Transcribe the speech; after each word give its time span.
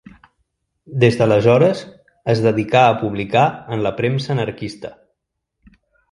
Des 1.01 1.17
d'aleshores, 1.17 1.83
es 2.33 2.41
dedicà 2.45 2.81
a 2.85 2.95
publicar 3.01 3.43
en 3.77 3.83
la 3.89 3.91
premsa 3.99 4.33
anarquista. 4.37 4.91